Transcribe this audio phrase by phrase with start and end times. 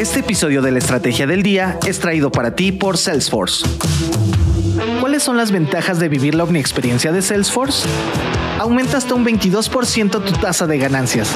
[0.00, 3.66] Este episodio de la Estrategia del Día es traído para ti por Salesforce.
[4.98, 7.86] ¿Cuáles son las ventajas de vivir la experiencia de Salesforce?
[8.58, 11.28] Aumenta hasta un 22% tu tasa de ganancias.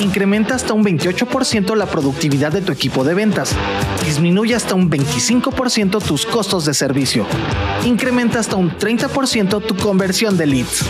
[0.00, 3.54] Incrementa hasta un 28% la productividad de tu equipo de ventas.
[4.04, 7.24] Disminuye hasta un 25% tus costos de servicio.
[7.86, 10.84] Incrementa hasta un 30% tu conversión de leads.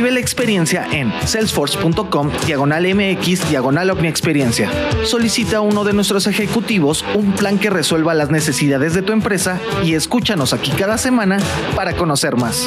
[0.00, 4.70] Vive la experiencia en salesforce.com diagonal MX diagonal Experiencia.
[5.04, 9.60] Solicita a uno de nuestros ejecutivos un plan que resuelva las necesidades de tu empresa
[9.84, 11.38] y escúchanos aquí cada semana
[11.76, 12.66] para conocer más.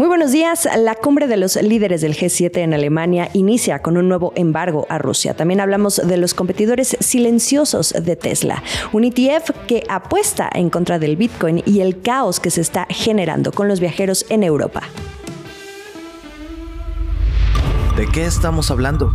[0.00, 0.66] Muy buenos días.
[0.78, 4.96] La cumbre de los líderes del G7 en Alemania inicia con un nuevo embargo a
[4.96, 5.34] Rusia.
[5.34, 11.16] También hablamos de los competidores silenciosos de Tesla, un ETF que apuesta en contra del
[11.16, 14.84] Bitcoin y el caos que se está generando con los viajeros en Europa.
[17.94, 19.12] ¿De qué estamos hablando?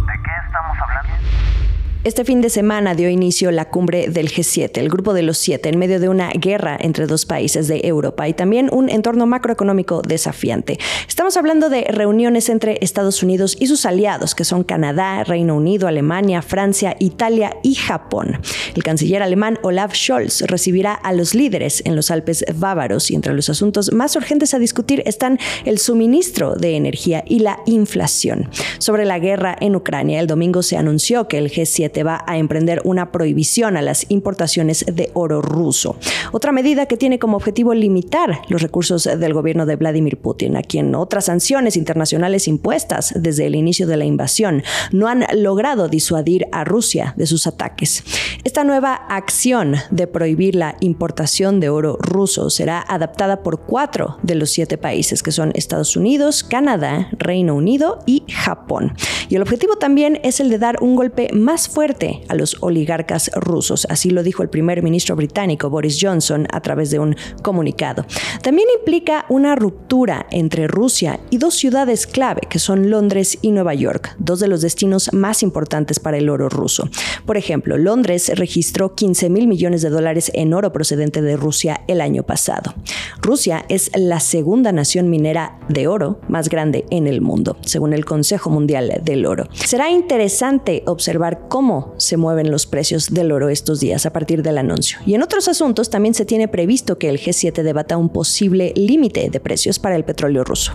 [2.05, 5.69] Este fin de semana dio inicio la cumbre del G7, el grupo de los siete,
[5.69, 10.03] en medio de una guerra entre dos países de Europa y también un entorno macroeconómico
[10.03, 10.77] desafiante.
[11.07, 15.87] Estamos hablando de reuniones entre Estados Unidos y sus aliados, que son Canadá, Reino Unido,
[15.87, 18.39] Alemania, Francia, Italia y Japón.
[18.75, 23.33] El canciller alemán Olaf Scholz recibirá a los líderes en los Alpes bávaros y entre
[23.33, 28.51] los asuntos más urgentes a discutir están el suministro de energía y la inflación.
[28.77, 32.81] Sobre la guerra en Ucrania, el domingo se anunció que el G7 va a emprender
[32.83, 35.97] una prohibición a las importaciones de oro ruso.
[36.31, 40.61] Otra medida que tiene como objetivo limitar los recursos del gobierno de Vladimir Putin, a
[40.61, 46.47] quien otras sanciones internacionales impuestas desde el inicio de la invasión no han logrado disuadir
[46.51, 48.03] a Rusia de sus ataques.
[48.43, 54.35] Esta nueva acción de prohibir la importación de oro ruso será adaptada por cuatro de
[54.35, 58.93] los siete países, que son Estados Unidos, Canadá, Reino Unido y Japón.
[59.29, 61.84] Y el objetivo también es el de dar un golpe más fuerte
[62.27, 66.89] a los oligarcas rusos, así lo dijo el primer ministro británico Boris Johnson a través
[66.89, 68.05] de un comunicado.
[68.41, 73.75] También implica una ruptura entre Rusia y dos ciudades clave, que son Londres y Nueva
[73.75, 76.89] York, dos de los destinos más importantes para el oro ruso.
[77.27, 82.01] Por ejemplo, Londres registró 15 mil millones de dólares en oro procedente de Rusia el
[82.01, 82.73] año pasado.
[83.21, 88.05] Rusia es la segunda nación minera de oro más grande en el mundo, según el
[88.05, 89.47] Consejo Mundial del Oro.
[89.53, 91.64] Será interesante observar cómo
[91.97, 94.99] se mueven los precios del oro estos días a partir del anuncio.
[95.05, 99.29] Y en otros asuntos también se tiene previsto que el G7 debata un posible límite
[99.29, 100.73] de precios para el petróleo ruso.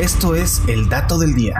[0.00, 1.54] Esto es el dato del día.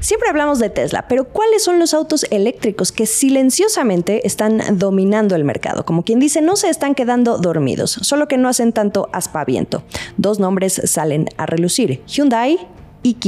[0.00, 5.44] Siempre hablamos de Tesla, pero ¿cuáles son los autos eléctricos que silenciosamente están dominando el
[5.44, 5.84] mercado?
[5.84, 9.82] Como quien dice, no se están quedando dormidos, solo que no hacen tanto aspaviento.
[10.16, 12.58] Dos nombres salen a relucir, Hyundai
[13.02, 13.18] y.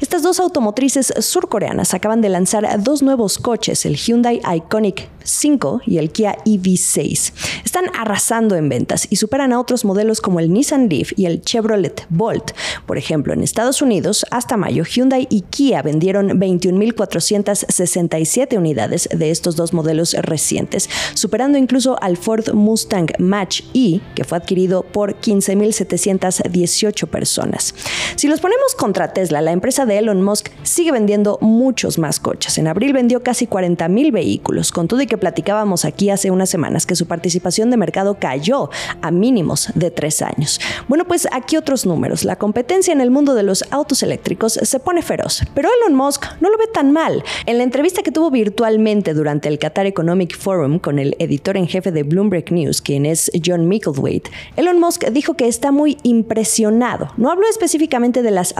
[0.00, 5.98] Estas dos automotrices surcoreanas acaban de lanzar dos nuevos coches, el Hyundai Iconic 5 y
[5.98, 7.32] el Kia EV6.
[7.64, 11.42] Están arrasando en ventas y superan a otros modelos como el Nissan Leaf y el
[11.42, 12.52] Chevrolet Bolt.
[12.86, 19.56] Por ejemplo, en Estados Unidos, hasta mayo, Hyundai y Kia vendieron 21.467 unidades de estos
[19.56, 27.08] dos modelos recientes, superando incluso al Ford Mustang Match E, que fue adquirido por 15.718
[27.08, 27.74] personas.
[28.16, 32.58] Si los ponemos contra Tesla, la empresa de Elon Musk sigue vendiendo muchos más coches.
[32.58, 36.86] En abril vendió casi 40.000 vehículos, con todo y que platicábamos aquí hace unas semanas,
[36.86, 38.70] que su participación de mercado cayó
[39.02, 40.60] a mínimos de tres años.
[40.88, 42.24] Bueno, pues aquí otros números.
[42.24, 46.24] La competencia en el mundo de los autos eléctricos se pone feroz, pero Elon Musk
[46.40, 47.22] no lo ve tan mal.
[47.46, 51.66] En la entrevista que tuvo virtualmente durante el Qatar Economic Forum con el editor en
[51.66, 57.10] jefe de Bloomberg News, quien es John Micklethwaite, Elon Musk dijo que está muy impresionado.
[57.16, 58.54] No habló específicamente de las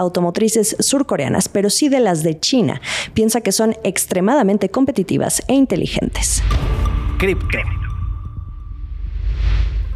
[0.81, 2.81] surcoreanas, pero sí de las de China.
[3.15, 6.43] Piensa que son extremadamente competitivas e inteligentes.
[7.19, 7.59] Cripto.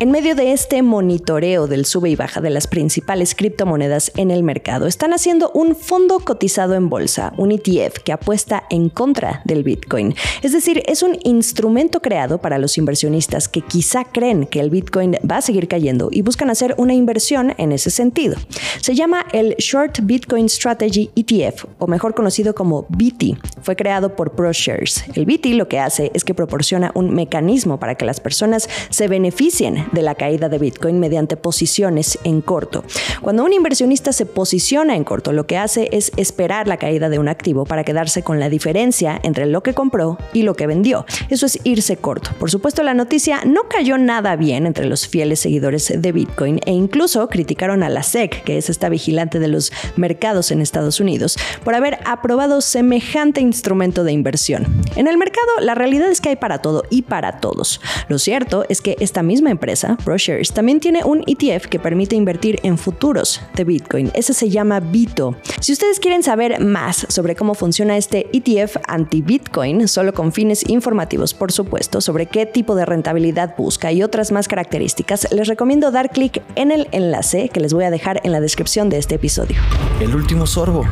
[0.00, 4.44] En medio de este monitoreo del sube y baja de las principales criptomonedas en el
[4.44, 9.64] mercado, están haciendo un fondo cotizado en bolsa, un ETF que apuesta en contra del
[9.64, 10.14] Bitcoin.
[10.42, 15.16] Es decir, es un instrumento creado para los inversionistas que quizá creen que el Bitcoin
[15.28, 18.36] va a seguir cayendo y buscan hacer una inversión en ese sentido.
[18.80, 23.36] Se llama el Short Bitcoin Strategy ETF, o mejor conocido como BT,
[23.68, 25.04] Fue creado por ProShares.
[25.14, 29.08] El BITI lo que hace es que proporciona un mecanismo para que las personas se
[29.08, 32.82] beneficien de la caída de Bitcoin mediante posiciones en corto.
[33.20, 37.18] Cuando un inversionista se posiciona en corto, lo que hace es esperar la caída de
[37.18, 41.04] un activo para quedarse con la diferencia entre lo que compró y lo que vendió.
[41.28, 42.30] Eso es irse corto.
[42.38, 46.72] Por supuesto, la noticia no cayó nada bien entre los fieles seguidores de Bitcoin e
[46.72, 51.36] incluso criticaron a la SEC, que es esta vigilante de los mercados en Estados Unidos,
[51.64, 54.66] por haber aprobado semejante instrumento de inversión.
[54.94, 57.80] En el mercado, la realidad es que hay para todo y para todos.
[58.08, 62.60] Lo cierto es que esta misma empresa, ProShares, también tiene un ETF que permite invertir
[62.62, 64.12] en futuros de Bitcoin.
[64.14, 65.34] Ese se llama Bito.
[65.60, 71.34] Si ustedes quieren saber más sobre cómo funciona este ETF anti-Bitcoin, solo con fines informativos,
[71.34, 76.10] por supuesto, sobre qué tipo de rentabilidad busca y otras más características, les recomiendo dar
[76.10, 79.56] clic en el enlace que les voy a dejar en la descripción de este episodio.
[80.00, 80.84] El último sorbo.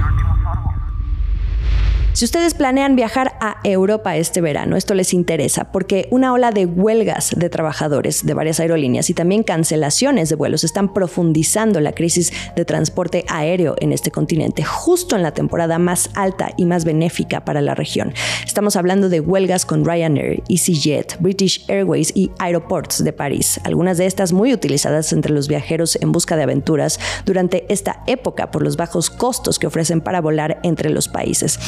[2.16, 6.64] Si ustedes planean viajar a Europa este verano, esto les interesa porque una ola de
[6.64, 12.32] huelgas de trabajadores de varias aerolíneas y también cancelaciones de vuelos están profundizando la crisis
[12.56, 17.44] de transporte aéreo en este continente, justo en la temporada más alta y más benéfica
[17.44, 18.14] para la región.
[18.46, 24.06] Estamos hablando de huelgas con Ryanair, EasyJet, British Airways y Aeroports de París, algunas de
[24.06, 28.78] estas muy utilizadas entre los viajeros en busca de aventuras durante esta época por los
[28.78, 31.58] bajos costos que ofrecen para volar entre los países.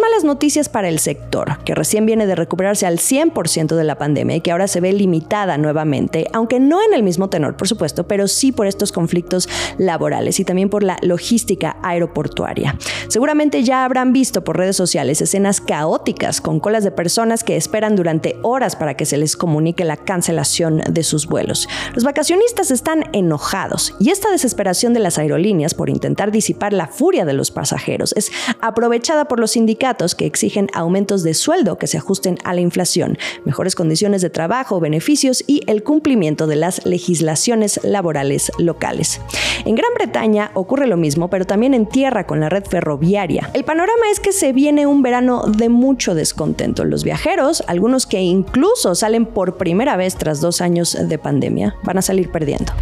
[0.00, 4.36] Malas noticias para el sector, que recién viene de recuperarse al 100% de la pandemia
[4.36, 8.06] y que ahora se ve limitada nuevamente, aunque no en el mismo tenor, por supuesto,
[8.06, 9.48] pero sí por estos conflictos
[9.78, 12.76] laborales y también por la logística aeroportuaria.
[13.08, 17.96] Seguramente ya habrán visto por redes sociales escenas caóticas con colas de personas que esperan
[17.96, 21.68] durante horas para que se les comunique la cancelación de sus vuelos.
[21.94, 27.24] Los vacacionistas están enojados y esta desesperación de las aerolíneas por intentar disipar la furia
[27.24, 28.30] de los pasajeros es
[28.60, 29.56] aprovechada por los
[29.88, 34.80] que exigen aumentos de sueldo que se ajusten a la inflación, mejores condiciones de trabajo,
[34.80, 39.20] beneficios y el cumplimiento de las legislaciones laborales locales.
[39.64, 43.50] En Gran Bretaña ocurre lo mismo, pero también en tierra con la red ferroviaria.
[43.54, 46.84] El panorama es que se viene un verano de mucho descontento.
[46.84, 51.98] Los viajeros, algunos que incluso salen por primera vez tras dos años de pandemia, van
[51.98, 52.72] a salir perdiendo.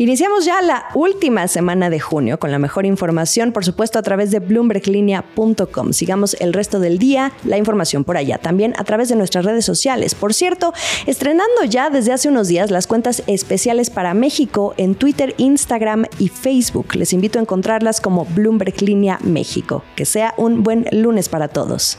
[0.00, 4.30] Iniciamos ya la última semana de junio con la mejor información, por supuesto, a través
[4.30, 5.92] de bloomberglinea.com.
[5.92, 9.66] Sigamos el resto del día, la información por allá, también a través de nuestras redes
[9.66, 10.14] sociales.
[10.14, 10.72] Por cierto,
[11.04, 16.28] estrenando ya desde hace unos días las cuentas especiales para México en Twitter, Instagram y
[16.28, 16.94] Facebook.
[16.94, 19.84] Les invito a encontrarlas como Bloomberg Línea México.
[19.96, 21.98] Que sea un buen lunes para todos.